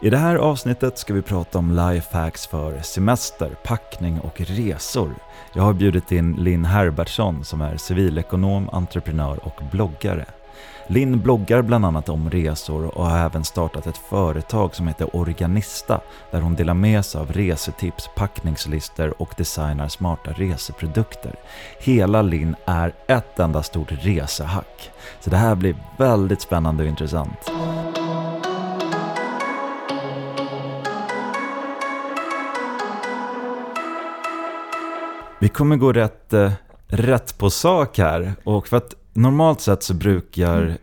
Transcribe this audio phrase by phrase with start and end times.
[0.00, 5.14] I det här avsnittet ska vi prata om lifehacks för semester, packning och resor.
[5.52, 10.24] Jag har bjudit in Linn Herbertsson som är civilekonom, entreprenör och bloggare.
[10.86, 16.00] Linn bloggar bland annat om resor och har även startat ett företag som heter Organista
[16.30, 21.34] där hon delar med sig av resetips, packningslistor och designar smarta reseprodukter.
[21.78, 24.90] Hela Linn är ett enda stort resehack.
[25.20, 27.50] Så det här blir väldigt spännande och intressant.
[35.40, 36.52] Vi kommer gå rätt, eh,
[36.86, 38.34] rätt på sak här.
[38.44, 40.78] Och för att normalt sett så brukar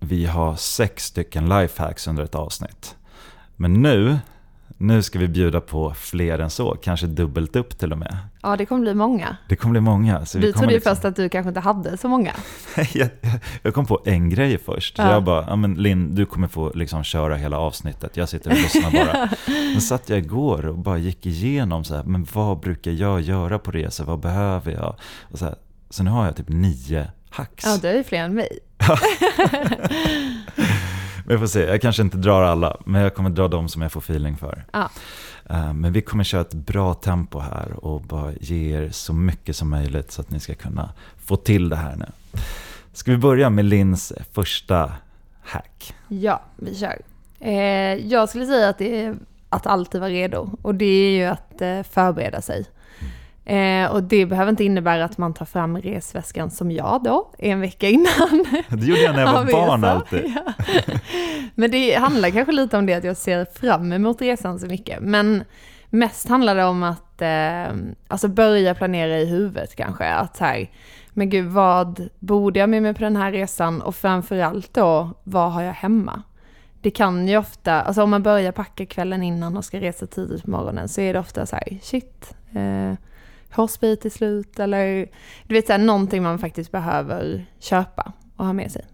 [0.00, 2.96] vi ha sex stycken lifehacks under ett avsnitt.
[3.56, 4.18] Men nu,
[4.78, 8.16] nu ska vi bjuda på fler än så, kanske dubbelt upp till och med.
[8.42, 9.36] Ja, det kommer bli många.
[9.48, 10.26] Det kommer bli många.
[10.26, 12.32] Så vi kommer trodde ju liksom- först att du kanske inte hade så många.
[12.94, 13.08] jag,
[13.62, 14.98] jag kom på en grej först.
[14.98, 15.12] Ja.
[15.12, 18.16] jag bara, ja men Linn, du kommer få liksom köra hela avsnittet.
[18.16, 19.28] Jag sitter och lyssnar bara.
[19.72, 23.58] Men satt jag igår och bara gick igenom så här, men vad brukar jag göra
[23.58, 24.04] på resor?
[24.04, 24.94] Vad behöver jag?
[25.22, 25.54] Och så, här,
[25.90, 27.64] så nu har jag typ nio hacks.
[27.66, 28.48] Ja, du är ju fler än mig.
[31.30, 33.92] Vi får se, jag kanske inte drar alla, men jag kommer dra de som jag
[33.92, 34.64] får feeling för.
[34.72, 34.90] Ja.
[35.50, 39.56] Eh, Men vi kommer köra ett bra tempo här och bara ge er så mycket
[39.56, 40.92] som möjligt så att ni ska kunna
[41.24, 42.06] få till det här nu.
[42.92, 44.92] Ska vi börja med Lins första
[45.42, 45.94] hack?
[46.08, 46.98] Ja, vi kör.
[47.40, 47.54] Eh,
[48.06, 49.14] jag skulle säga att det är
[49.48, 50.50] att alltid vara redo.
[50.62, 52.66] Och det är ju att eh, förbereda sig.
[53.44, 57.60] Eh, och det behöver inte innebära att man tar fram resväskan som jag då, en
[57.60, 58.46] vecka innan.
[58.68, 60.36] Det gjorde jag när jag var barn alltid.
[60.36, 60.52] Ja.
[61.54, 65.00] Men det handlar kanske lite om det att jag ser fram emot resan så mycket.
[65.00, 65.44] Men
[65.90, 67.76] mest handlar det om att eh,
[68.08, 70.08] alltså börja planera i huvudet kanske.
[70.08, 70.70] Att så här,
[71.10, 73.82] men gud vad borde jag med mig på den här resan?
[73.82, 76.22] Och framförallt då, vad har jag hemma?
[76.80, 80.42] Det kan ju ofta, alltså om man börjar packa kvällen innan och ska resa tidigt
[80.42, 82.92] på morgonen så är det ofta så här, shit, eh,
[83.52, 85.10] hårspray till slut eller
[85.44, 88.84] du vet så här, någonting man faktiskt behöver köpa och ha med sig.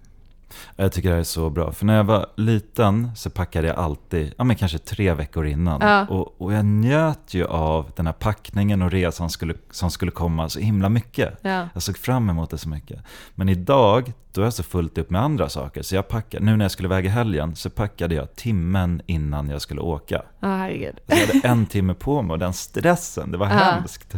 [0.77, 1.73] Jag tycker det här är så bra.
[1.73, 5.81] För när jag var liten så packade jag alltid, ja men kanske tre veckor innan.
[5.81, 6.07] Ja.
[6.07, 10.49] Och, och jag njöt ju av den här packningen och resan skulle, som skulle komma
[10.49, 11.39] så himla mycket.
[11.43, 11.69] Ja.
[11.75, 13.01] Jag såg fram emot det så mycket.
[13.35, 15.83] Men idag, då är jag så fullt upp med andra saker.
[15.83, 19.63] Så jag packade, nu när jag skulle väga helgen så packade jag timmen innan jag
[19.63, 20.23] skulle åka.
[20.41, 20.97] Ja, herregud.
[21.09, 23.53] Så jag hade en timme på mig och den stressen, det var Ja.
[23.53, 24.15] hemskt.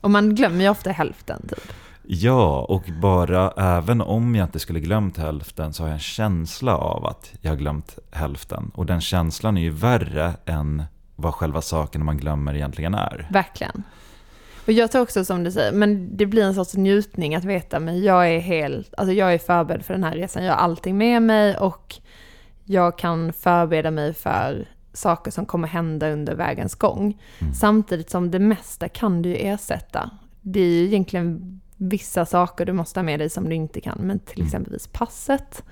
[0.00, 1.72] Och man glömmer ju ofta hälften typ.
[2.10, 6.76] Ja, och bara även om jag inte skulle glömt hälften så har jag en känsla
[6.76, 8.70] av att jag har glömt hälften.
[8.74, 10.82] Och den känslan är ju värre än
[11.16, 13.26] vad själva saken man glömmer egentligen är.
[13.30, 13.82] Verkligen.
[14.66, 17.80] Och jag tror också som du säger, men det blir en sorts njutning att veta,
[17.80, 20.44] men jag är helt, alltså jag är förberedd för den här resan.
[20.44, 21.94] Jag har allting med mig och
[22.64, 27.20] jag kan förbereda mig för saker som kommer hända under vägens gång.
[27.54, 30.10] Samtidigt som det mesta kan du ju ersätta.
[30.40, 33.98] Det är ju egentligen vissa saker du måste ha med dig som du inte kan,
[34.00, 35.62] men till exempelvis passet,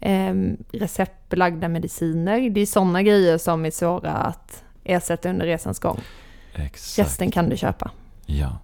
[0.00, 0.34] eh,
[0.72, 2.50] receptbelagda mediciner.
[2.50, 6.00] Det är sådana grejer som är svåra att ersätta under resans gång.
[6.54, 7.06] Exakt.
[7.08, 7.90] Resten kan du köpa.
[8.26, 8.58] Ja.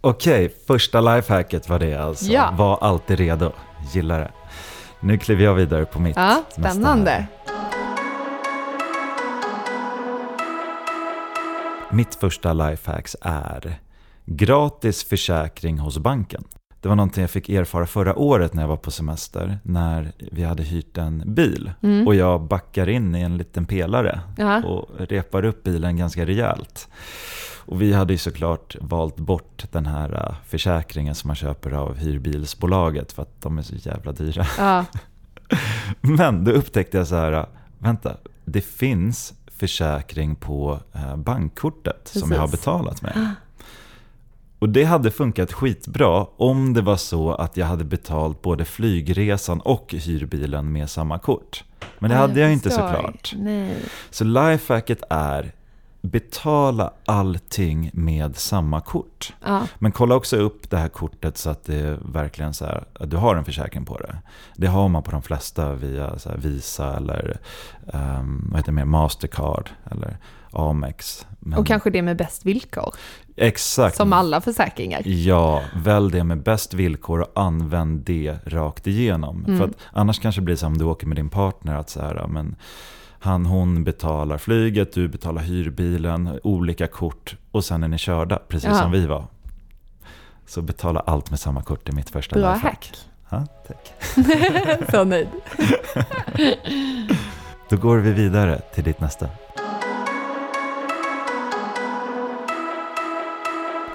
[0.00, 2.32] Okej, första lifehacket var det alltså.
[2.32, 2.54] Ja.
[2.58, 3.52] Var alltid redo.
[3.92, 4.30] Gillar det.
[5.00, 7.26] Nu kliver jag vidare på mitt Ja, spännande.
[11.90, 13.78] Mitt första lifehacks är
[14.26, 16.44] gratis försäkring hos banken.
[16.80, 20.42] Det var någonting jag fick erfara förra året när jag var på semester, när vi
[20.44, 21.72] hade hyrt en bil.
[22.06, 24.62] Och jag backar in i en liten pelare Ja.
[24.64, 26.88] och repar upp bilen ganska rejält.
[27.66, 31.96] Och vi hade ju såklart valt bort den här äh, försäkringen som man köper av
[31.96, 34.46] hyrbilsbolaget för att de är så jävla dyra.
[34.58, 34.84] Ja,
[36.00, 37.44] Men då upptäckte jag så här, äh,
[37.78, 42.60] vänta, det finns försäkring på äh, bankkortet som jag har Precis.
[42.60, 43.30] betalat med.
[44.64, 49.60] Och det hade funkat skitbra om det var så att jag hade betalt både flygresan
[49.60, 51.64] och hyrbilen med samma kort.
[51.98, 52.92] Men det hade jag inte förstår.
[52.92, 53.34] såklart.
[53.36, 53.76] Nej.
[54.10, 55.52] Så lifehacket är
[56.02, 59.32] betala allting med samma kort.
[59.44, 63.10] Ja, Men kolla också upp det här kortet så att det verkligen så här, att
[63.10, 64.18] du har en försäkring på det.
[64.56, 67.38] Det har man på de flesta via Visa eller
[67.82, 69.70] um, vad heter det mer, Mastercard.
[69.90, 70.16] Eller
[70.54, 71.26] Amex.
[71.38, 72.94] Men, Och kanske det med bäst villkor,
[73.36, 73.96] exakt.
[73.96, 75.02] som alla försäkringar.
[75.04, 79.44] Ja, välj det med bäst villkor och använd det rakt igenom.
[79.44, 79.58] Mm.
[79.58, 82.00] För att annars kanske det blir så om du åker med din partner att så
[82.00, 82.56] här, men
[83.18, 88.68] han hon betalar flyget, du betalar hyrbilen, olika kort och sen är ni körda, precis
[88.70, 88.78] Ja.
[88.78, 89.24] som vi var.
[90.46, 92.92] Så betala allt med samma kort är mitt första Bra hack.
[93.30, 93.92] Ja, tack.
[94.90, 95.28] Så nöjd.
[97.68, 99.28] Då går vi vidare till ditt nästa.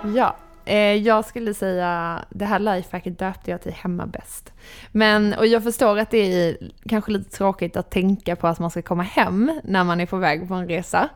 [0.04, 0.36] Ja,
[0.66, 4.54] eh, jag skulle säga det här lifehacket döpte jag till hemma bäst.
[4.92, 6.57] Men, och jag förstår att det är
[6.90, 10.18] kanske lite tråkigt att tänka på att man ska komma hem när man är på
[10.18, 11.10] väg på en resa.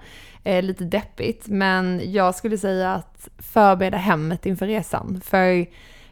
[0.44, 5.21] Eh, lite deppigt, men jag skulle säga att förbereda hemmet inför resan.
[5.24, 5.65] För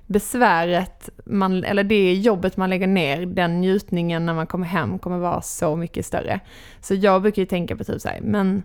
[0.06, 5.18] besväret, man, eller det jobbet man lägger ner, den njutningen när man kommer hem kommer
[5.18, 6.40] vara så mycket större.
[6.82, 8.64] Så jag brukar ju tänka på typ så här, men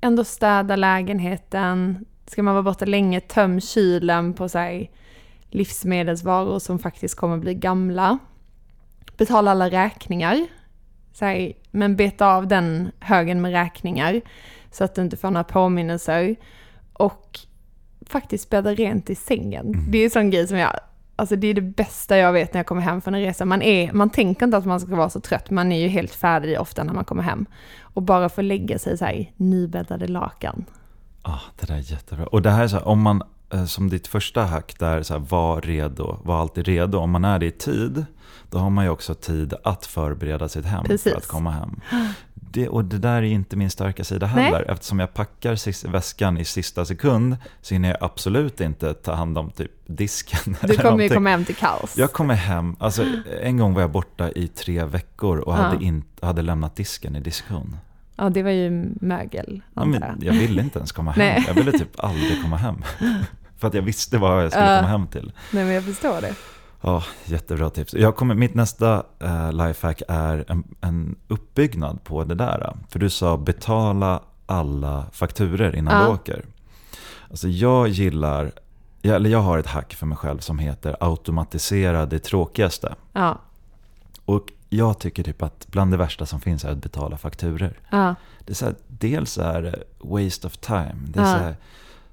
[0.00, 4.86] ändå städa lägenheten, ska man vara borta länge, töm kylen på så
[5.50, 8.18] livsmedelsvaror som faktiskt kommer bli gamla.
[9.16, 10.46] Betala alla räkningar.
[11.12, 14.20] Så här, men beta av den högen med räkningar
[14.70, 16.36] så att du inte får några påminnelser.
[16.92, 17.38] Och
[18.06, 19.84] faktiskt bädda rent i sängen.
[19.88, 20.72] Det är en sån grej som jag,
[21.16, 23.44] alltså det är det bästa jag vet när jag kommer hem från en resa.
[23.44, 26.14] Man, är, man tänker inte att man ska vara så trött, man är ju helt
[26.14, 27.46] färdig ofta när man kommer hem.
[27.80, 30.64] Och bara få lägga sig så här i nybäddade lakan.
[31.28, 32.26] Ah, det där är jättebra.
[32.26, 35.14] Och det här är så här, om man, eh, som ditt första hack där, så
[35.14, 36.98] här, var redo, var alltid redo.
[36.98, 38.04] Om man är det i tid,
[38.50, 41.12] då har man ju också tid att förbereda sitt hem Precis.
[41.12, 41.80] för att komma hem.
[42.34, 44.44] Det, och det där är inte min starka sida Nej.
[44.44, 44.70] heller.
[44.70, 49.50] Eftersom jag packar väskan i sista sekund så hinner jag absolut inte ta hand om
[49.50, 50.56] typ disken.
[50.62, 51.96] Du kommer ju komma hem till kaos.
[51.96, 53.04] Jag kommer hem, alltså
[53.42, 55.56] en gång var jag borta i tre veckor och Ja.
[55.56, 57.76] hade, in, hade lämnat disken i diskon.
[58.16, 60.32] Ja, det var ju mögel, Ja, men jag.
[60.32, 61.42] ville inte ens komma hem.
[61.46, 62.82] Jag ville typ aldrig komma hem.
[63.58, 65.32] För att jag visste vad jag skulle komma hem till.
[65.52, 66.34] Nej, men jag förstår det.
[66.80, 67.94] Ja, jättebra tips.
[67.94, 72.76] Jag kommer, mitt nästa uh, lifehack är en, en uppbyggnad på det där.
[72.88, 76.06] För du sa betala alla fakturer innan Ja.
[76.06, 76.44] du åker.
[77.30, 78.52] Alltså jag gillar,
[79.02, 82.94] jag, eller jag har ett hack för mig själv som heter automatisera det tråkigaste.
[83.12, 83.38] Ja,
[84.24, 87.78] Och jag tycker typ att bland det värsta som finns är att betala fakturer.
[87.90, 88.14] ja,
[88.44, 90.96] Det är så här, dels är det waste of time.
[91.08, 91.32] Det är Ja.
[91.32, 91.56] så här,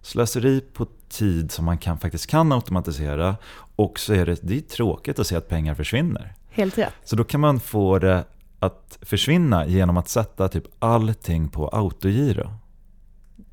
[0.01, 3.35] slöseri på tid som man kan, faktiskt kan automatisera.
[3.75, 6.33] Och så är det, det är tråkigt att se att pengar försvinner.
[6.49, 6.93] helt rätt.
[7.03, 8.25] Så då kan man få det
[8.59, 12.49] att försvinna genom att sätta typ allting på autogiro.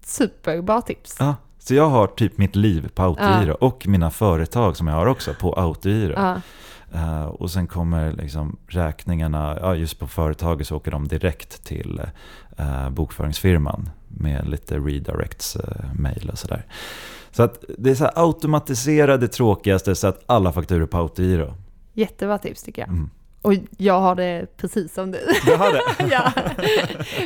[0.04, 1.16] Superbra tips.
[1.18, 1.34] Ja,
[1.70, 5.34] så jag har typ mitt liv på autogiro och mina företag som jag har också
[5.40, 6.12] på autogiro.
[6.16, 6.40] Ja,
[6.92, 12.00] Eh, och sen kommer liksom räkningarna, ja, just på företaget så åker de direkt till
[12.60, 15.62] uh, bokföringsfirman med lite redirects, uh,
[15.94, 16.66] mail och sådär.
[17.30, 21.54] Så att det är så här automatisera det tråkigaste så att alla fakturor på autogiro.
[21.92, 22.88] jättebra tips tycker jag.
[22.88, 23.10] Mm.
[23.42, 25.18] Och jag har det precis som du.
[25.46, 26.10] Du har det?
[26.10, 26.32] ja.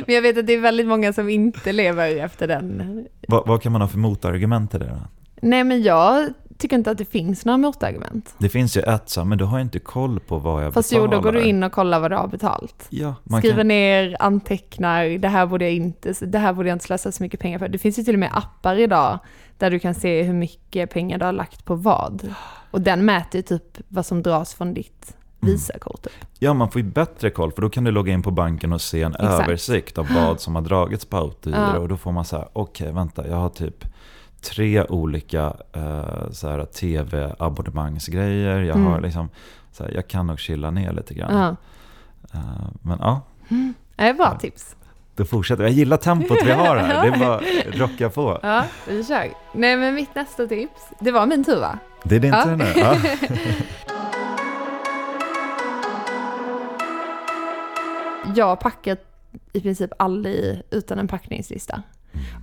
[0.06, 3.06] Men jag vet att det är väldigt många som inte lever efter den.
[3.28, 5.00] vad, vad kan man ha för motargument till det då?
[5.42, 6.28] Nej, men jag
[6.58, 8.34] tycker inte att det finns några motargument.
[8.38, 10.92] Det finns ju ett så men du har ju inte koll på vad jag Fast
[10.92, 11.16] jo, betalar.
[11.16, 12.86] då går du in och kollar vad du har betalt.
[12.90, 16.84] Ja, Skriver kan, ner, antecknar, det här borde jag inte, det här borde jag inte
[16.84, 17.68] slösa så mycket pengar för.
[17.68, 19.18] Det finns ju till och med appar idag
[19.58, 22.34] där du kan se hur mycket pengar du har lagt på vad.
[22.70, 25.52] Och den mäter ju typ vad som dras från ditt Mm.
[25.52, 26.02] Visakort.
[26.02, 26.12] Typ.
[26.38, 28.80] ja, man får ju bättre koll för då kan du logga in på banken och
[28.80, 29.42] se en Exakt.
[29.48, 31.60] översikt av vad som har dragits på autogiro.
[31.60, 31.78] Ja.
[31.78, 33.84] Och då får man säga, okej vänta, jag har typ
[34.40, 35.46] tre olika
[35.76, 38.60] uh, så här, tv-abonnemangsgrejer.
[38.62, 38.92] Jag, Mm.
[38.92, 39.28] har liksom,
[39.72, 41.36] så här, jag kan nog chilla ner lite grann.
[41.36, 41.56] Ja.
[42.38, 43.20] Eh, men ja,
[43.96, 44.76] Det är bra tips.
[45.16, 45.62] då fortsätter.
[45.62, 47.02] Jag gillar tempot vi har här.
[47.10, 48.38] Det är bara att rocka på.
[48.42, 49.28] Ja, vi kör.
[49.54, 51.78] Nej, men mitt nästa tips, det var min tur va?
[52.04, 52.44] Det är din Ja.
[52.44, 52.72] tur nu.
[52.76, 52.96] Ja.
[58.36, 58.96] Jag packar
[59.52, 61.82] i princip aldrig utan en packningslista.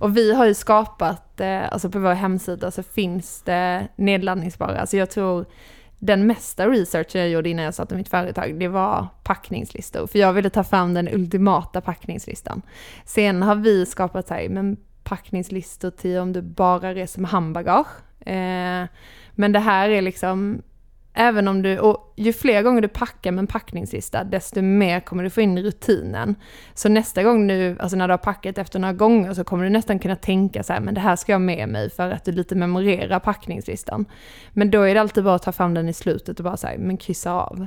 [0.00, 4.80] Och vi har ju skapat, eh, alltså på vår hemsida så finns det nedladdningsbara.
[4.80, 5.46] Alltså jag tror
[5.98, 10.06] den mesta researchen jag gjorde innan jag satte mitt företag, det var packningslistor.
[10.06, 12.62] För jag ville ta fram den ultimata packningslistan.
[13.04, 17.86] Sen har vi skapat så här, men packningslistor till om du bara reser med handbagage.
[18.20, 18.86] Eh,
[19.32, 20.62] men det här är liksom,
[21.14, 25.22] även om du, och ju fler gånger du packar med en packningslista, desto mer kommer
[25.22, 26.34] du få in i rutinen.
[26.74, 29.70] Så nästa gång nu, alltså när du har packat efter några gånger, så kommer du
[29.70, 32.24] nästan kunna tänka så här, men det här ska jag ha med mig för att
[32.24, 34.04] du lite memorerar packningslistan.
[34.52, 36.78] Men då är det alltid bara att ta fram den i slutet och bara säga,
[36.78, 37.66] men kryssa av.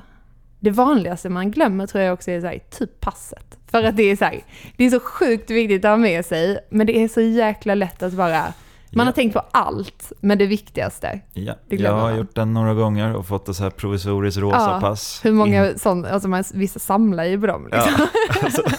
[0.60, 3.58] det vanligaste man glömmer tror jag också är så här, typ passet.
[3.68, 4.44] För att det är så här,
[4.78, 8.04] det är så sjukt viktigt att ha med sig, men det är så jäkla lätt
[8.04, 8.54] att bara,
[8.92, 9.08] man Ja.
[9.08, 11.20] har tänkt på allt, men det viktigaste.
[11.34, 12.18] Ja, Det jag har man.
[12.18, 15.20] gjort den några gånger och fått ett så här provisoriskt rosa Ja, pass.
[15.24, 17.92] Hur många In- sådana, alltså man, vissa samlar ju på dem liksom.
[17.98, 18.08] Ja,
[18.44, 18.62] alltså,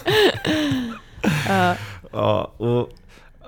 [1.49, 1.75] Ja.
[2.13, 2.89] ja, och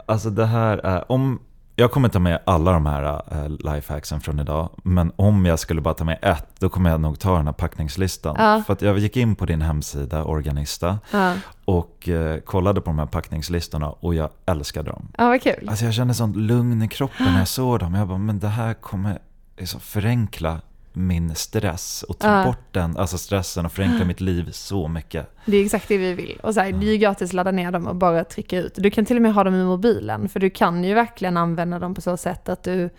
[0.07, 1.39] alltså det här är, om,
[1.79, 5.81] jag kommer ta med alla de här äh, lifehacksen från idag, men om jag skulle
[5.81, 8.37] bara ta med ett, då kommer jag nog ta den här packningslistan.
[8.39, 8.63] Ja.
[8.67, 11.35] För att jag gick in på din hemsida, Organista, Ja.
[11.65, 15.09] och eh, kollade på de här packningslistorna och jag älskade dem.
[15.19, 15.69] ja, vad kul.
[15.69, 17.95] Alltså jag kände sånt lugn i kroppen när jag såg dem.
[17.95, 19.19] Jag bara, men det här kommer
[19.59, 20.61] liksom förenkla
[20.99, 22.45] min stress och ta Ja.
[22.45, 25.31] bort den, alltså stressen och förenkla mitt liv så mycket.
[25.47, 26.39] Det är exakt det vi vill.
[26.43, 28.75] Och så här, det är ju gratis att ladda ner dem och bara trycka ut.
[28.77, 31.79] Du kan till och med ha dem i mobilen, för du kan ju verkligen använda
[31.79, 32.91] dem på så sätt att du,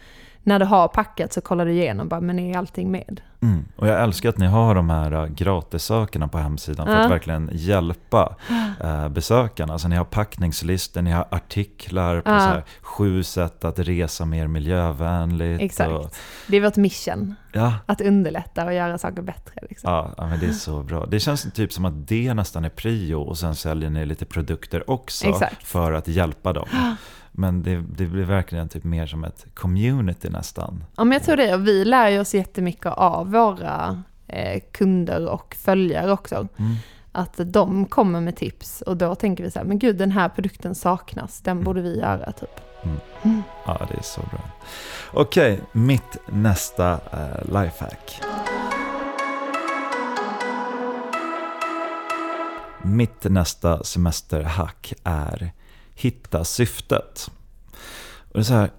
[0.43, 3.21] när du har packat så kollar du igenom bara, men är allting med?
[3.41, 3.65] Mm.
[3.75, 6.99] Och jag älskar att ni har de här äh, gratissakerna på hemsidan för Ja.
[7.05, 8.35] att verkligen hjälpa
[8.83, 9.73] äh, besökarna.
[9.73, 12.39] Alltså ni har packningslistor, ni har artiklar på Ja.
[12.39, 15.61] så här, sju sätt att resa mer miljövänligt.
[15.61, 15.91] Exakt.
[15.91, 16.15] Och,
[16.47, 19.53] Det är vårt mission, ja, att underlätta och göra saker bättre.
[19.69, 19.91] Liksom.
[19.91, 21.05] Ja, ja, men det är så bra.
[21.05, 24.89] Det känns typ som att det nästan är prio och sen säljer ni lite produkter
[24.89, 25.67] också Exakt.
[25.67, 26.67] för att hjälpa dem.
[27.31, 30.83] Men det, det blir verkligen typ mer som ett community nästan.
[30.95, 31.55] Ja, men jag tror det.
[31.55, 36.47] Och vi lär ju oss jättemycket av våra eh, kunder och följare också.
[36.57, 36.75] Mm.
[37.11, 40.29] Att de kommer med tips och då tänker vi så här, men gud den här
[40.29, 42.61] produkten saknas, den borde vi göra typ.
[43.65, 44.39] Ja, det är så bra.
[45.13, 48.21] Okej, mitt nästa eh, lifehack.
[52.81, 55.51] Mitt nästa semesterhack är
[55.99, 57.31] hitta syftet.
[58.17, 58.71] Och det är så här,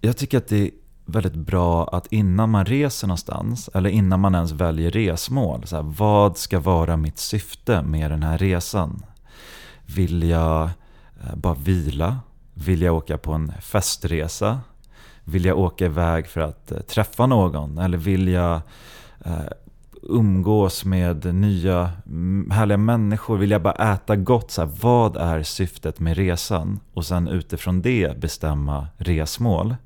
[0.00, 0.70] jag tycker att det är
[1.04, 5.82] väldigt bra att innan man reser någonstans, eller innan man ens väljer resmål, så här,
[5.82, 9.04] vad ska vara mitt syfte med den här resan?
[9.86, 10.62] Vill jag
[11.22, 12.20] eh, bara vila?
[12.54, 14.60] Vill jag åka på en festresa?
[15.24, 17.78] Vill jag åka iväg för att eh, träffa någon?
[17.78, 18.60] Eller vill jag
[19.24, 19.40] eh,
[20.02, 21.90] umgås med nya
[22.50, 23.36] härliga människor?
[23.36, 24.50] Vill jag bara äta gott?
[24.50, 26.80] Så här, vad är syftet med resan?
[26.94, 29.76] Och sen utifrån det bestämma resmål.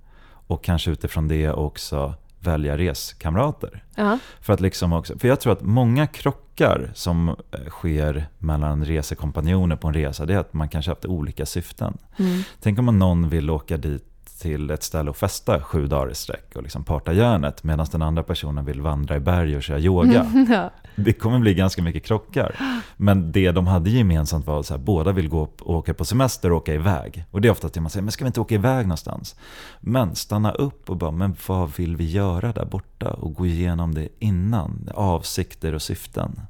[0.48, 3.84] Och kanske utifrån det också välja reskamrater.
[3.94, 7.34] Ja, För att liksom också, för jag tror att många krockar som eh,
[7.68, 11.98] sker mellan resekompanjoner på en resa, det är att man kanske haft olika syften.
[12.18, 12.42] mm.
[12.60, 16.56] Tänk om någon vill åka dit till ett ställe och festa sju dagar i sträck
[16.56, 20.46] och liksom parta järnet medan den andra personen vill vandra i berg och köra yoga.
[20.48, 20.70] ja.
[20.96, 22.56] Det kommer bli ganska mycket krockar.
[22.96, 26.56] Men det de hade gemensamt var att båda vill gå och åka på semester och
[26.56, 27.24] åka iväg.
[27.30, 29.36] Och det är ofta att man säger, men ska vi inte åka iväg någonstans?
[29.80, 33.10] Men stanna upp och bara, men vad vill vi göra där borta?
[33.10, 36.40] Och gå igenom det innan, avsikter och syften.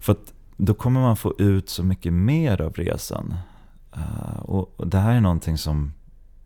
[0.00, 3.34] För att då kommer man få ut så mycket mer av resan.
[3.96, 5.92] Uh, och, och det här är någonting som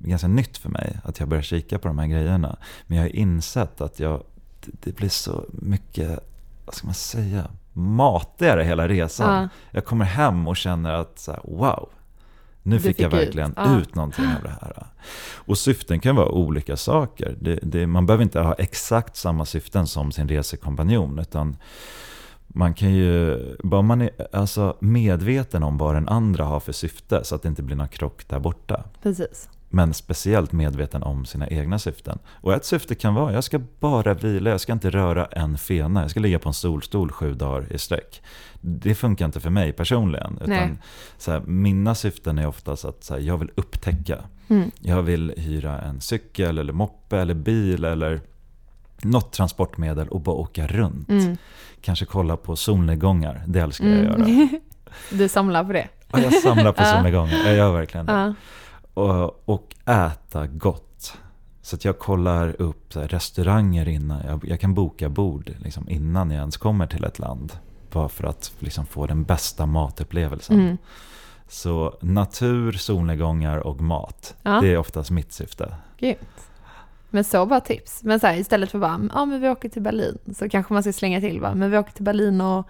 [0.08, 2.56] ganska nytt för mig, att jag börjar kika på de här grejerna.
[2.86, 4.22] Men jag har insett att jag,
[4.60, 6.20] det, blir så mycket,
[6.64, 9.42] vad ska man säga, matigare hela resan.
[9.42, 9.48] Ja.
[9.70, 11.88] Jag kommer hem och känner att så här, wow,
[12.62, 13.78] nu Du fick, jag fick ut, verkligen ja.
[13.78, 14.86] ut någonting av det här.
[15.34, 17.36] Och syften kan vara olika saker.
[17.40, 21.56] Det, det, man behöver inte ha exakt samma syften som sin resekompanjon, utan
[22.46, 27.24] man kan ju, bara man är alltså medveten om vad den andra har för syfte,
[27.24, 28.84] så att det inte blir någon krock där borta.
[29.02, 29.48] Precis.
[29.72, 32.18] Men speciellt medveten om sina egna syften.
[32.28, 36.00] Och ett syfte kan vara, jag ska bara vila, jag ska inte röra en fena,
[36.02, 38.22] jag ska ligga på en solstol sju dagar i sträck.
[38.60, 40.38] Det funkar inte för mig personligen.
[40.46, 40.56] Nej.
[40.56, 40.78] Utan,
[41.18, 44.18] så här, mina syften är oftast att så här, jag vill upptäcka.
[44.48, 44.70] Mm.
[44.80, 48.20] Jag vill hyra en cykel, eller moppe, eller bil, eller
[49.02, 51.08] något transportmedel och bara åka runt.
[51.08, 51.36] Mm.
[51.80, 54.24] Kanske kolla på solnedgångar, det älskar jag att göra.
[54.24, 54.48] Mm.
[55.10, 55.88] Du samlar på det?
[56.12, 58.34] Ja, jag samlar på solnedgångar, jag gör verkligen det.
[59.08, 59.24] Ja.
[59.24, 61.16] och, och äta gott.
[61.62, 64.26] Så att jag kollar upp restauranger innan.
[64.26, 67.52] Jag, jag kan boka bord liksom, innan jag ens kommer till ett land.
[67.92, 70.60] Bara för att liksom, få den bästa matupplevelsen.
[70.60, 70.78] Mm.
[71.48, 74.36] Så natur, solnedgångar och mat.
[74.42, 74.60] Ja.
[74.60, 75.74] Det är oftast mitt syfte.
[75.98, 76.50] Grymt.
[77.10, 78.02] Men så bra tips.
[78.02, 80.82] Men så här, istället för bara, ja men vi åker till Berlin, så kanske man
[80.82, 82.66] ska slänga till va, men vi åker till Berlin och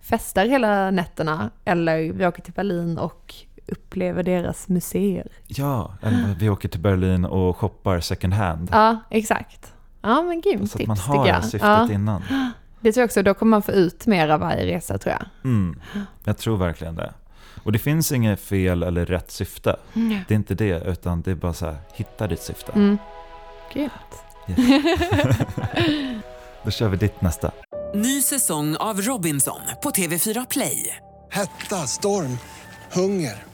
[0.00, 3.34] festar hela nätterna, eller vi åker till Berlin och
[3.66, 5.28] upplever deras museer.
[5.46, 8.68] Ja, eller vi åker till Berlin och shoppar second hand.
[8.72, 9.72] Ja, exakt.
[10.02, 11.44] Ja men grymt så att man har det jag.
[11.44, 12.22] syftet Ja, innan.
[12.80, 15.50] det tror jag också, då kommer man få ut mer av varje resa tror jag.
[15.50, 15.80] Mm,
[16.24, 17.12] jag tror verkligen det.
[17.62, 19.76] Och det finns inget fel eller rätt syfte.
[19.94, 22.72] Det är inte det, utan det är bara så här, hitta ditt syfte.
[22.72, 22.98] Mm.
[23.72, 23.92] Grymt.
[26.64, 27.50] Då kör vi ditt nästa.
[27.94, 30.96] Ny säsong av Robinson på TV4 Play.
[31.30, 32.38] Hetta, storm,
[32.92, 33.53] hunger.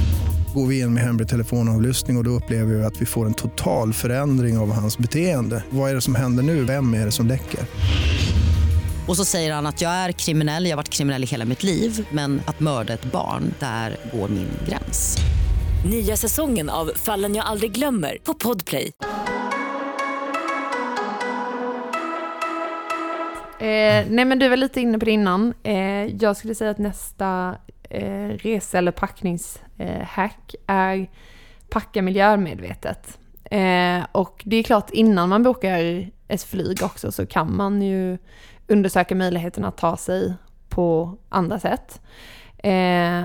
[0.53, 3.33] Går vi in med hemlig telefonavlyssning och, och då upplever vi att vi får en
[3.33, 5.63] total förändring av hans beteende.
[5.69, 6.63] Vad är det som händer nu?
[6.63, 7.59] Vem är det som läcker?
[9.07, 11.63] Och så säger han att jag är kriminell, jag har varit kriminell i hela mitt
[11.63, 15.17] liv men att mörda ett barn, där går min gräns.
[15.89, 18.91] Nya säsongen av Fallen jag aldrig glömmer på Podplay.
[23.59, 25.53] Eh, nej men du var lite inne på det innan.
[25.63, 27.55] Eh, jag skulle säga att nästa
[27.91, 31.09] eh, rese eller packningshack är
[31.69, 33.19] packa miljömedvetet.
[33.43, 38.17] Eh, och det är klart innan man bokar ett flyg också så kan man ju
[38.67, 40.33] undersöka möjligheten att ta sig
[40.69, 42.01] på andra sätt.
[42.57, 43.23] Eh,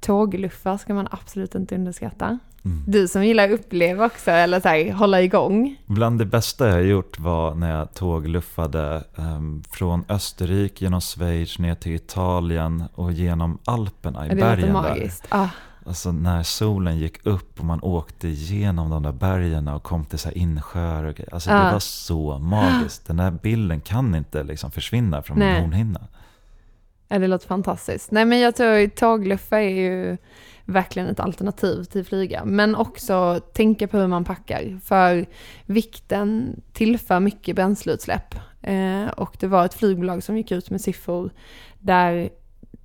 [0.00, 2.38] tågluffar ska man absolut inte underskatta.
[2.66, 2.82] Mm.
[2.86, 5.76] Du som gillar att uppleva också, eller så här, hålla igång.
[5.86, 11.74] Bland det bästa jag gjort var när jag tågluffade um, från Österrike genom Schweiz ner
[11.74, 14.82] till Italien och genom Alperna i det låter bergen där.
[14.82, 15.26] magiskt.
[15.28, 15.48] Ah,
[15.86, 20.18] Alltså när solen gick upp och man åkte igenom de där bergen och kom till
[20.18, 21.34] så insjöar och grejer.
[21.34, 21.56] Alltså Ja.
[21.64, 23.06] det var så magiskt.
[23.06, 25.60] Den där bilden kan inte liksom försvinna från min Nej.
[25.60, 26.00] hornhinna.
[27.08, 28.10] Ja, det låter fantastiskt.
[28.10, 30.16] Nej, men jag tror tågluffa är ju
[30.66, 32.44] verkligen ett alternativ till flyga.
[32.44, 34.80] Men också tänka på hur man packar.
[34.84, 35.26] För
[35.66, 38.34] vikten tillför mycket bränsleutsläpp.
[38.62, 41.30] Eh, och det var ett flygbolag som gick ut med siffror
[41.78, 42.30] där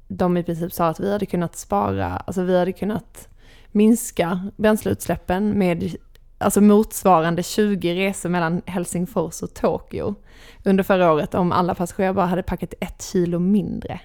[0.07, 3.27] de i princip sa att vi hade kunnat spara, alltså vi hade kunnat
[3.71, 5.95] minska bränsleutsläppen med
[6.38, 10.15] alltså motsvarande 20 resor mellan Helsingfors och Tokyo
[10.63, 14.00] under förra året om alla passagerare bara hade packat ett kilo mindre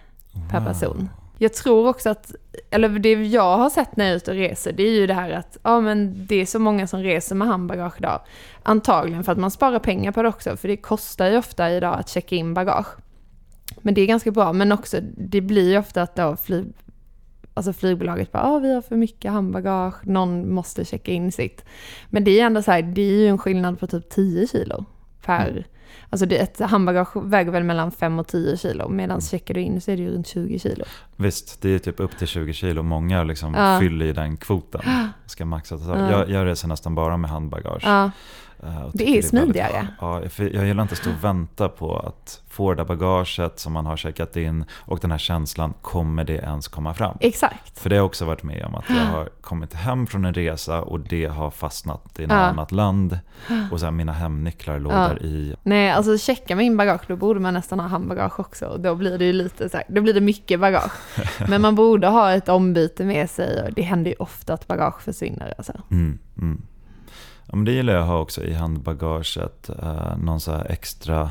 [0.51, 1.09] per person.
[1.39, 2.35] Jag tror också att,
[2.71, 5.15] eller det jag har sett när jag är ute och reser, det är ju det
[5.15, 8.21] här att ja, men det är så många som reser med handbagage idag.
[8.63, 11.99] Antagligen för att man sparar pengar på det också, för det kostar ju ofta idag
[11.99, 12.97] att checka in bagage.
[13.83, 16.67] Men det är ganska bra, men också det blir ju ofta att då flyg,
[17.55, 21.65] alltså flygbolaget bara ah, vi har för mycket handbagage, någon måste checka in sitt.
[22.11, 24.85] Men det är ändå så här, det är ju en skillnad på typ 10 kilo
[25.25, 25.65] per mm.
[26.11, 29.81] Alltså det, ett handbagage väger väl mellan 5 och 10 kilo, medan checkar du in
[29.81, 30.85] så är det ju runt 20 kilo.
[31.17, 32.83] Visst, det är typ upp till 20 kilo.
[32.83, 33.81] Många liksom Ja.
[33.81, 34.81] fyller i den kvoten.
[35.27, 35.79] Ska maxa.
[35.87, 36.11] Ja.
[36.11, 37.83] jag, jag reser nästan bara med handbagage.
[37.85, 38.11] Ja,
[38.93, 39.89] Det tycker är smidigare.
[40.01, 43.73] Ja, jag gillar inte att stå och vänta på att få det där bagaget som
[43.73, 47.17] man har checkat in och den här känslan, kommer det ens komma fram?
[47.21, 47.79] exakt.
[47.79, 50.35] För det har jag också varit med om att jag har kommit hem från en
[50.35, 52.37] resa och det har fastnat i något Ja.
[52.37, 53.19] annat land.
[53.73, 54.97] Och sen mina hemnycklar låg Ja.
[55.09, 55.55] där i.
[55.63, 58.67] Nej, alltså checka med in bagage, då borde man nästan ha handbagage också.
[58.67, 60.93] Och Då blir det ju lite så här, då blir det mycket bagage.
[61.49, 65.01] Men man borde ha ett ombyte med sig och det händer ju ofta att bagage
[65.03, 65.55] försvinner.
[65.59, 65.73] Alltså.
[65.91, 66.63] Mm, mm.
[67.47, 69.71] Ja, men det gillar jag att ha också i handbagaget.
[69.83, 71.31] Eh, någon så här extra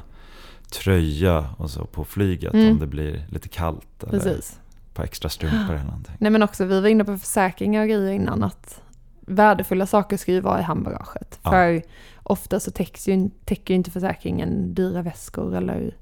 [0.71, 2.71] tröja och så på flyget Mm.
[2.71, 4.03] om det blir lite kallt.
[4.03, 4.59] Eller Precis.
[4.93, 6.15] på extra strumpor eller någonting.
[6.19, 8.81] Nej men också, vi var inne på försäkringar och grejer innan att
[9.21, 11.39] värdefulla saker ska ju vara i handbagaget.
[11.43, 11.49] Ja.
[11.51, 11.81] För
[12.23, 15.95] ofta så täcks ju, täcker ju inte försäkringen dyra väskor eller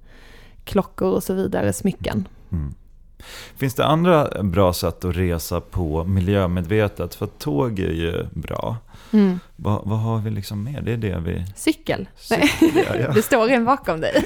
[0.64, 2.28] klockor och så vidare, smycken.
[2.52, 2.74] Mm.
[3.56, 7.16] Finns det andra bra sätt att resa på miljömedvetet?
[7.16, 8.78] För tåg är ju bra.
[9.14, 9.40] Mm.
[9.56, 10.82] Vad, vad har vi liksom mer?
[10.82, 11.46] Det är det vi...
[11.56, 12.10] Cykel.
[12.16, 13.12] Cykel, ja.
[13.16, 14.26] Det står en bakom dig.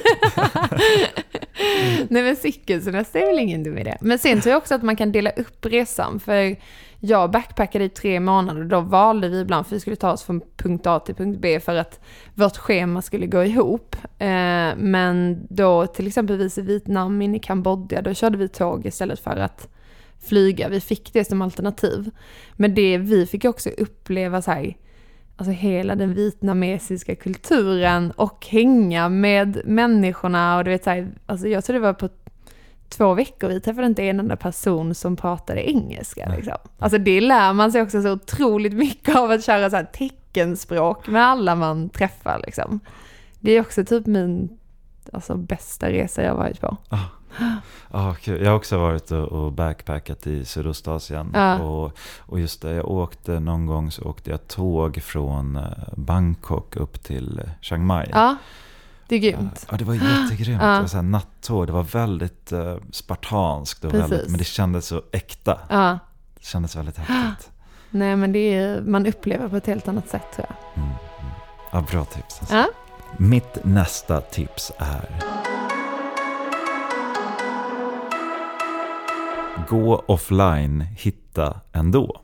[2.08, 3.96] Nej men cykelsemester är väl ingen dum idé.
[4.00, 6.20] Men sen tror jag också att man kan dela upp resan.
[6.20, 6.56] För
[7.00, 10.22] jag backpackade i tre månader och då valde vi ibland, för vi skulle ta oss
[10.22, 12.00] från punkt A till punkt B för att
[12.34, 13.96] vårt schema skulle gå ihop.
[14.18, 19.20] Eh, men då till exempelvis i Vietnam, in i Kambodja, då körde vi tåg istället
[19.20, 19.68] för att
[20.20, 20.68] flyga.
[20.68, 22.10] Vi fick det som alternativ.
[22.52, 24.76] Men det vi fick också uppleva så här,
[25.36, 31.48] alltså hela den vietnamesiska kulturen och hänga med människorna och du vet så här, alltså
[31.48, 32.08] jag tror det var på
[32.88, 36.32] två veckor, vi träffade inte en enda person som pratade engelska.
[36.36, 36.56] Liksom.
[36.78, 41.08] Alltså det lär man sig också så otroligt mycket av att köra så här teckenspråk
[41.08, 42.42] med alla man träffar.
[42.46, 42.80] Liksom.
[43.40, 44.58] Det är också typ min
[45.12, 46.76] alltså, bästa resa jag varit på.
[47.90, 48.14] Ah.
[48.24, 51.30] Jag har också varit och, och backpackat i Sydostasien.
[51.34, 51.58] Ja.
[51.58, 55.62] Och, och just det, jag åkte någon gång så åkte jag tåg från eh,
[55.96, 58.08] Bangkok upp till eh, Chiang Mai.
[58.10, 58.36] Ja,
[59.08, 59.66] det är grymt.
[59.70, 60.62] Ja, det var jättegrymt.
[60.62, 60.68] Ja.
[60.68, 61.66] Det var så här nattåg.
[61.66, 64.12] Det var väldigt eh, spartanskt och Precis.
[64.12, 65.58] väldigt, men det kändes så äkta.
[65.68, 65.98] Ja,
[66.34, 67.50] Det kändes väldigt häftigt.
[67.90, 70.82] Nej men det är, man upplever på ett helt annat sätt tror jag.
[70.82, 70.88] Mm.
[70.88, 71.30] mm.
[71.72, 72.40] Ja, bra tips.
[72.40, 72.56] Alltså.
[72.56, 72.66] Ja.
[73.16, 75.47] Mitt nästa tips är
[79.68, 82.20] Gå offline, hitta ändå.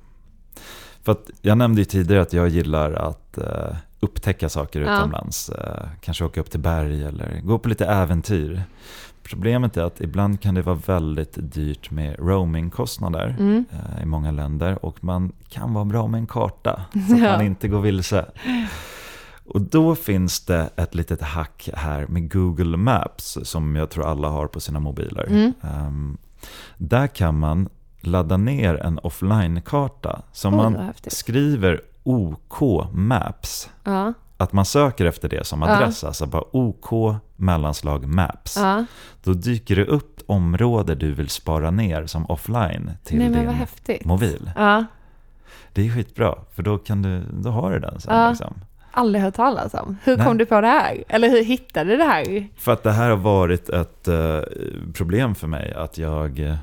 [1.03, 4.99] För att jag nämnde ju tidigare att jag gillar att uh, upptäcka saker Ja.
[4.99, 5.51] utomlands.
[5.51, 8.63] Uh, kanske åka upp till berg eller gå på lite äventyr.
[9.23, 13.65] Problemet är att ibland kan det vara väldigt dyrt med roamingkostnader Mm.
[13.73, 17.33] eh, i många länder och man kan vara bra med en karta så att Ja.
[17.33, 18.25] man inte går vilse.
[19.47, 24.29] Och då finns det ett litet hack här med Google Maps som jag tror alla
[24.29, 25.27] har på sina mobiler.
[25.31, 25.53] Mm.
[25.63, 26.17] Ehm,
[26.77, 27.69] där kan man
[28.01, 32.61] ladda ner en offline-karta som Oj, man skriver OK
[32.93, 33.71] Maps.
[33.85, 35.69] Ja, Att man söker efter det som Ja.
[35.77, 38.57] adress, alltså bara OK mellanslag Maps.
[38.57, 38.85] ja.
[39.25, 43.29] Då dyker det upp område du vill spara ner som offline till Nej
[43.87, 44.51] din mobil.
[44.57, 44.85] Ja,
[45.73, 48.17] Det är skitbra, för då, kan du, då har du den sen.
[48.17, 48.29] Ja.
[48.29, 48.55] Liksom.
[48.95, 49.97] Aldrig hört talas om.
[50.05, 50.27] Hur Nej.
[50.27, 51.05] kom du på det här?
[51.09, 52.49] Eller hur hittade du det här?
[52.57, 54.41] För att det här har varit ett eh,
[54.95, 55.75] problem för mig.
[55.77, 56.55] Att jag eh,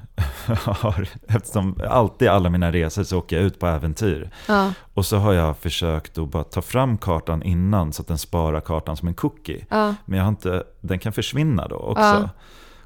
[0.65, 4.29] har, eftersom alltid alla mina resor så åker jag ut på äventyr.
[4.47, 8.17] Ja, Och så har jag försökt att bara ta fram kartan innan så att den
[8.17, 9.65] sparar kartan som en cookie.
[9.69, 12.01] ja, Men jag har inte, den kan försvinna då också.
[12.03, 12.29] Ja.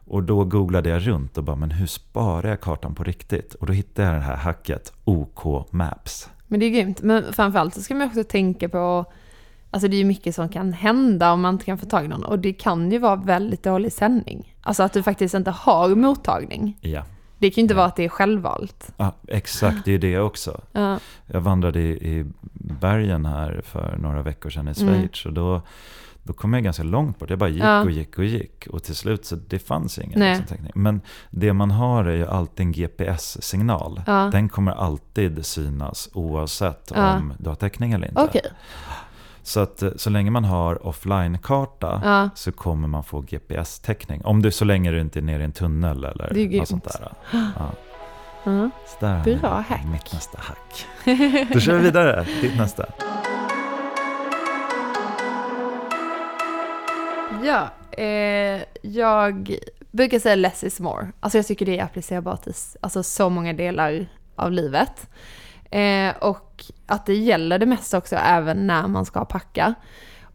[0.08, 3.54] Och då googlade jag runt och bara, men hur sparar jag kartan på riktigt?
[3.54, 6.30] Och då hittade jag det här hacket OK Maps.
[6.48, 7.02] men det är grymt.
[7.02, 9.06] Men framförallt så ska man också tänka på
[9.76, 12.08] Alltså det är ju mycket som kan hända om man inte kan få tag i
[12.08, 12.24] någon.
[12.24, 14.56] Och det kan ju vara väldigt dålig sändning.
[14.62, 16.78] Alltså att du faktiskt inte har mottagning.
[16.82, 17.04] Ja,
[17.38, 18.94] Det kan ju inte vara att det är självvalt.
[18.98, 20.62] ja exakt, det är det också.
[20.72, 24.94] Ja, Jag vandrade i, i bergen här för några veckor sedan i Mm.
[24.94, 25.26] Schweiz.
[25.26, 25.62] Och då,
[26.24, 27.30] då kom jag ganska långt bort.
[27.30, 27.82] Jag bara gick Ja.
[27.82, 28.68] och gick och gick.
[28.68, 30.72] Och till slut så det fanns ingen liksom, täckning.
[30.76, 34.02] Men det man har är ju alltid en GPS-signal.
[34.08, 34.30] Ja.
[34.32, 37.18] Den kommer alltid synas oavsett Ja.
[37.18, 38.22] om du har täckning eller inte.
[38.22, 38.42] okej.
[39.48, 42.30] Så att eh, så länge man har offline-karta Ja.
[42.36, 44.22] så kommer man få GPS-täckning.
[44.26, 46.60] Om du, så länge du inte är nere i en tunnel eller Det är grymt.
[46.60, 47.12] något sånt där.
[47.60, 47.72] Ja.
[48.44, 48.70] Ja.
[48.88, 49.82] Så där har Bra hack.
[49.92, 50.86] mitt nästa hack.
[51.54, 52.86] Då kör vi vidare, ditt nästa.
[57.44, 57.70] Ja,
[58.04, 59.58] eh, jag
[59.92, 61.08] brukar säga less is more.
[61.20, 64.06] Alltså jag tycker det är applicerbart i alltså så många delar
[64.36, 65.10] av livet.
[65.72, 69.74] Eh, och att det gäller det mesta också även när man ska packa.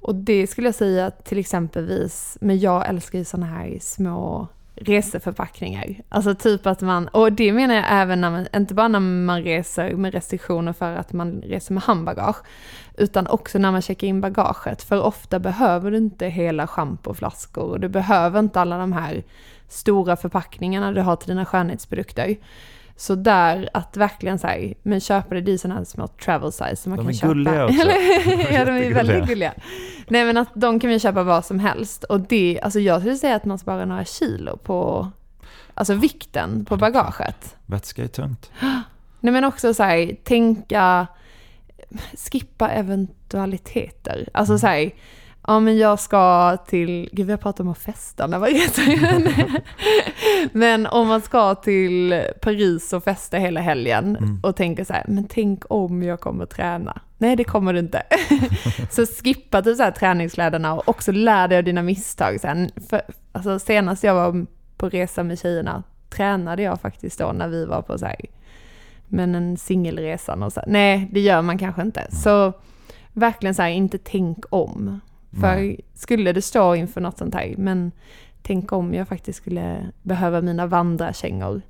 [0.01, 4.49] Och det skulle jag säga till exempelvis, men jag älskar ju sådana här små
[4.81, 5.95] reseförpackningar.
[6.09, 9.43] Alltså typ att man, och det menar jag även när man, inte bara när man
[9.43, 12.37] reser med restriktioner för att man reser med handbagage,
[12.97, 14.83] utan också när man checkar in bagaget.
[14.83, 19.23] För ofta behöver du inte hela schampoflaskor och du behöver inte alla de här
[19.69, 22.37] stora förpackningarna du har till dina skönhetsprodukter.
[23.01, 26.77] Så där att verkligen säga, men köpa det, det är sådana här små travel size
[26.77, 27.29] som man De kan är köpa.
[27.29, 27.89] gulliga också.
[28.53, 29.55] Ja, de är väldigt gulliga.
[30.09, 32.05] Nej men att de kan vi köpa vad som helst.
[32.05, 35.09] Och det, alltså jag skulle säga att man sparar några kilo på,
[35.75, 37.57] alltså vikten på bagaget.
[37.67, 38.51] Vätska är tungt.
[39.21, 41.07] Nej men också så här, tänka,
[42.33, 44.29] skippa eventualiteter.
[44.35, 44.91] Alltså så här,
[45.51, 49.61] ja men jag ska till, gud vi har pratat om att festa när man reser.
[50.59, 54.41] men om man ska till Paris och festa hela helgen Mm.
[54.43, 57.01] och tänker så här, men tänk om jag kommer träna.
[57.19, 58.03] Nej det kommer du inte.
[58.91, 62.41] så skippa typ så här träningskläderna och också lär dig av dina misstag.
[62.41, 67.49] Sen, för, alltså senast jag var på resa med tjejerna tränade jag faktiskt då när
[67.49, 68.17] vi var på så här
[69.09, 70.61] men en singelresa och så.
[70.61, 70.69] här.
[70.69, 72.07] Nej, det gör man kanske inte.
[72.11, 72.53] Så
[73.13, 75.01] verkligen så här, inte tänk om.
[75.33, 75.81] För Nej.
[75.95, 77.93] skulle det stå inför något sånt här, men
[78.43, 81.63] tänk om jag faktiskt skulle behöva mina vandrarkängor,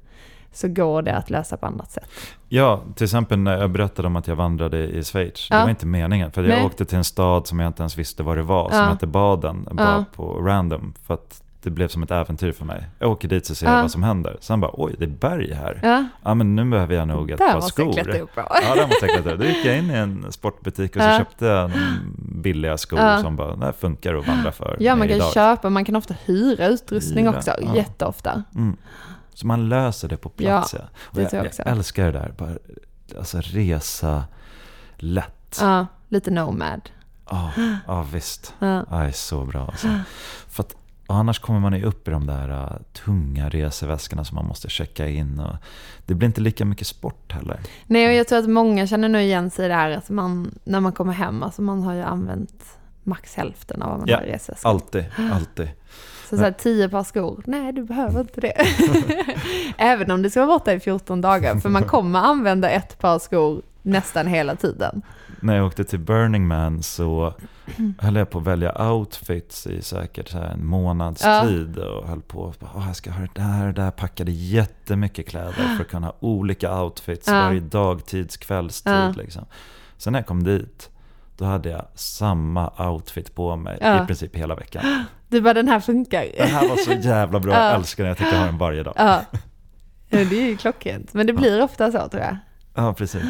[0.53, 2.11] så går det att lösa på annat sätt.
[2.49, 5.49] Ja, till exempel när jag berättade om att jag vandrade i Schweiz.
[5.49, 5.63] Det Ja.
[5.63, 6.33] var inte meningen.
[6.33, 6.65] För jag Nej.
[6.67, 8.69] åkte till en stad som jag inte ens visste vad det var.
[8.71, 8.85] Som Ja.
[8.85, 9.69] hette Baden.
[9.73, 10.05] Bara Ja.
[10.17, 10.95] på random.
[11.03, 12.85] För att det blev som ett äventyr för mig.
[12.99, 13.83] Jag åker dit så ser jag Ja.
[13.83, 14.37] vad som händer.
[14.41, 15.81] Sen bara, oj, det är berg här.
[15.83, 18.03] Ja, Ja, men nu behöver jag nog ett där par måste jag skor.
[18.03, 18.49] klättra upp bra.
[18.69, 19.37] Ja, där måste jag klättra.
[19.37, 21.19] Då gick jag in i en sportbutik och så Ja.
[21.19, 23.21] köpte jag en billiga skor Ja.
[23.23, 25.33] som bara, det funkar att vandra för Ja, man kan idag.
[25.33, 27.77] köpa, man kan ofta hyra utrustning Hyra, också, ja.
[27.77, 28.43] jätteofta.
[28.55, 28.77] Mm.
[29.35, 30.75] Så man löser det på plats.
[30.75, 30.81] Ja,
[31.13, 32.33] det jag, jag jag älskar det där.
[32.39, 32.51] Bara,
[33.19, 34.25] alltså resa
[34.97, 35.59] lätt.
[35.61, 36.91] Ja, lite nomad.
[37.31, 37.51] Ja,
[37.87, 38.55] ja visst.
[38.59, 38.85] Ja.
[38.91, 39.89] Är så bra alltså.
[40.49, 40.77] För att
[41.15, 42.73] annars kommer man ju upp i de där uh,
[43.05, 45.41] tunga reseväskorna som man måste checka in.
[45.41, 45.57] Och
[46.07, 47.61] det blir inte lika mycket sport heller.
[47.87, 50.93] Nej, och jag tror att många känner nog igen sig där att man, när man
[50.93, 52.65] kommer hem, alltså man har ju använt
[53.03, 54.71] max hälften av vad man Ja, har i reseväskan.
[54.71, 55.69] Alltid, alltid.
[56.29, 58.53] Så, så här, tio par skor, nej du behöver inte det.
[59.79, 63.19] Även om det ska vara borta i 14 dagar, för man kommer använda ett par
[63.19, 65.03] skor nästan hela tiden.
[65.41, 67.35] När jag åkte till Burning Man så
[67.99, 71.43] höll jag på att välja outfits i säkert så en månads Ja.
[71.45, 75.29] tid och höll på bara, "Åh, jag ska ha det där och där, packade jättemycket
[75.29, 77.33] kläder för att kunna ha olika outfits Ja.
[77.35, 79.13] varje dagtids kvällstid Ja.
[79.17, 79.45] liksom.
[79.97, 80.91] Sen när jag kom dit,
[81.37, 84.03] då hade jag samma outfit på mig Ja.
[84.03, 85.05] i princip hela veckan.
[85.29, 86.27] Du bara, den här funkar.
[86.37, 87.65] Det här var så jävla bra, Ja.
[87.67, 88.95] jag älskar den, jag tycker jag har den varje dag.
[88.97, 89.23] Ja,
[90.09, 91.15] det är ju klockrent.
[91.15, 92.37] Men det blir ofta så tror jag.
[92.75, 93.23] Ja, precis.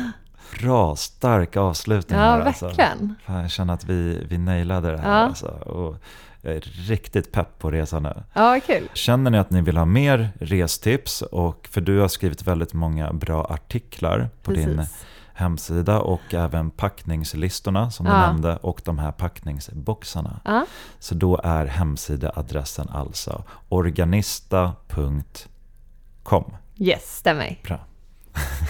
[0.61, 2.67] Bra, stark avslutning Ja, här, alltså.
[2.67, 3.15] verkligen.
[3.27, 5.11] Fan, jag känner att vi, vi nailade det här.
[5.11, 5.17] Ja.
[5.27, 5.47] Alltså.
[5.49, 5.97] Och
[6.43, 8.23] jag är riktigt pepp på resan nu.
[8.33, 8.89] Ja, kul.
[8.95, 11.23] Känner ni att ni vill ha mer restips?
[11.23, 15.05] Och för du har skrivit väldigt många bra artiklar på din Precis.
[15.35, 18.19] hemsida och även packningslistorna som du Ja.
[18.27, 20.41] nämnde och de här packningsboxarna.
[20.45, 20.67] Ja.
[20.99, 26.45] Så då är hemsidaadressen alltså organista.com.
[26.77, 27.59] Yes, stämmer.
[27.65, 27.79] Bra.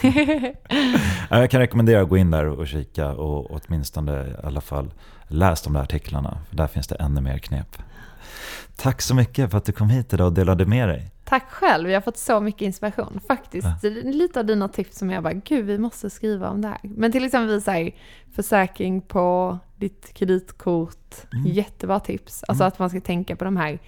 [1.30, 4.92] Ja, Jag kan rekommendera att gå in där och kika och åtminstone i alla fall
[5.28, 6.38] läs de där artiklarna.
[6.48, 7.76] För där finns det ännu mer knep.
[8.76, 11.10] Tack så mycket för att du kom hit idag och delade med dig.
[11.24, 13.20] Tack själv, jag har fått så mycket inspiration.
[13.28, 16.68] Faktiskt, är lite av dina tips som jag bara, gud vi måste skriva om det
[16.68, 16.78] här.
[16.82, 17.90] Men till exempel så här,
[18.34, 21.14] försäkring på ditt kreditkort,
[21.46, 22.44] jättebra tips.
[22.48, 23.78] Alltså att man ska tänka på de här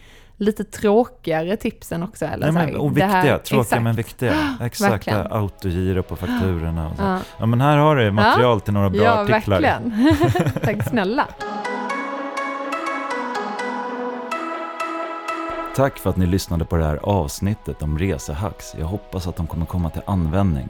[0.42, 2.24] lite tråkigare tipsen också.
[2.24, 3.82] Eller här, men, och viktiga, här- tråkiga exakt.
[3.82, 4.56] men viktiga.
[4.60, 7.02] Exakt, autogiro på fakturorna och så.
[7.02, 7.18] Ja.
[7.38, 7.46] Ja.
[7.46, 9.60] men här har du material till några bra Ja, artiklar.
[9.60, 10.16] verkligen.
[10.64, 11.26] Tack snälla.
[15.76, 18.74] Tack för att ni lyssnade på det här avsnittet om resehacks.
[18.78, 20.68] Jag hoppas att de kommer komma till användning.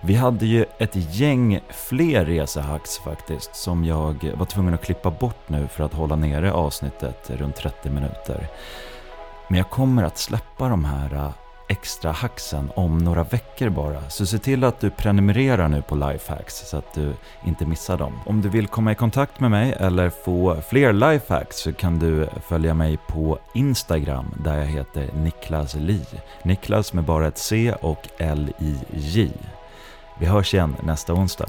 [0.00, 5.48] Vi hade ju ett gäng fler resehacks faktiskt som jag var tvungen att klippa bort
[5.48, 8.48] nu för att hålla nere avsnittet runt 30 minuter.
[9.48, 11.30] Men jag kommer att släppa de här äh,
[11.68, 14.10] extra hacksen om några veckor bara.
[14.10, 17.12] Så se till att du prenumererar nu på Lifehacks så att du
[17.44, 18.20] inte missar dem.
[18.26, 22.28] Om du vill komma i kontakt med mig eller få fler Lifehacks så kan du
[22.48, 26.04] följa mig på Instagram där jag heter Niklas Li.
[26.42, 29.30] Niklas med bara ett C och L-I-J.
[30.20, 31.48] Vi hörs igen nästa onsdag.